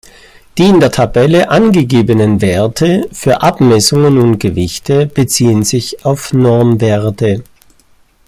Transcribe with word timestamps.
Die 0.57 0.65
in 0.67 0.79
der 0.79 0.89
Tabelle 0.91 1.49
angegebenen 1.51 2.41
Werte 2.41 3.07
für 3.11 3.43
Abmessungen 3.43 4.17
und 4.17 4.39
Gewichte 4.39 5.05
beziehen 5.05 5.61
sich 5.61 6.03
auf 6.05 6.33
Normwerte. 6.33 7.43